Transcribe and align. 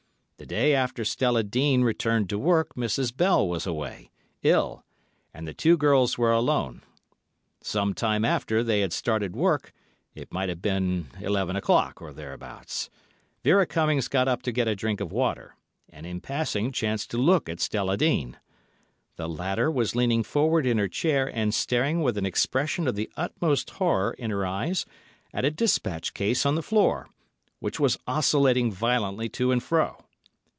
The 0.37 0.47
day 0.47 0.73
after 0.73 1.05
Stella 1.05 1.43
Dean 1.43 1.83
returned 1.83 2.27
to 2.31 2.39
work, 2.39 2.73
Mrs. 2.73 3.15
Bell 3.15 3.47
was 3.47 3.67
away—ill—and 3.67 5.47
the 5.47 5.53
two 5.53 5.77
girls 5.77 6.17
were 6.17 6.31
alone. 6.31 6.81
Some 7.61 7.93
time 7.93 8.25
after 8.25 8.63
they 8.63 8.79
had 8.79 8.91
started 8.91 9.35
work, 9.35 9.71
it 10.15 10.33
might 10.33 10.49
have 10.49 10.59
been 10.59 11.09
eleven 11.19 11.55
o'clock 11.55 12.01
or 12.01 12.11
thereabouts, 12.11 12.89
Vera 13.43 13.67
Cummings 13.67 14.07
got 14.07 14.27
up 14.27 14.41
to 14.41 14.51
get 14.51 14.67
a 14.67 14.75
drink 14.75 14.99
of 14.99 15.11
water, 15.11 15.55
and 15.87 16.07
in 16.07 16.19
passing 16.19 16.71
chanced 16.71 17.11
to 17.11 17.19
look 17.19 17.47
at 17.47 17.59
Stella 17.59 17.95
Dean. 17.95 18.35
The 19.17 19.29
latter 19.29 19.69
was 19.69 19.95
leaning 19.95 20.23
forward 20.23 20.65
in 20.65 20.79
her 20.79 20.87
chair 20.87 21.29
and 21.31 21.53
staring 21.53 22.01
with 22.01 22.17
an 22.17 22.25
expression 22.25 22.87
of 22.87 22.95
the 22.95 23.11
utmost 23.15 23.69
horror 23.69 24.13
in 24.13 24.31
her 24.31 24.43
eyes 24.43 24.87
at 25.35 25.45
a 25.45 25.51
despatch 25.51 26.15
case 26.15 26.47
on 26.47 26.55
the 26.55 26.63
floor, 26.63 27.09
which 27.59 27.79
was 27.79 27.99
oscillating 28.07 28.71
violently 28.71 29.29
to 29.29 29.51
and 29.51 29.61
fro. 29.61 30.03